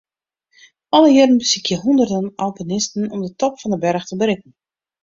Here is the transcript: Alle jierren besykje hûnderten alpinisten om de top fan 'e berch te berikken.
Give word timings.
Alle 0.99 1.11
jierren 1.11 1.37
besykje 1.43 1.77
hûnderten 1.83 2.27
alpinisten 2.47 3.09
om 3.13 3.19
de 3.25 3.31
top 3.41 3.53
fan 3.61 3.73
'e 3.75 3.81
berch 3.87 4.07
te 4.07 4.15
berikken. 4.21 4.51